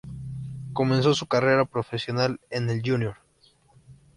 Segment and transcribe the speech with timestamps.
[0.73, 3.17] Comenzó su carrera profesional en el Junior.